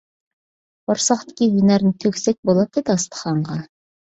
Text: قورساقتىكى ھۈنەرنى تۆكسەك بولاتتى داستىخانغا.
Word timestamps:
قورساقتىكى 0.91 1.49
ھۈنەرنى 1.57 1.93
تۆكسەك 2.05 2.41
بولاتتى 2.51 2.85
داستىخانغا. 2.89 3.63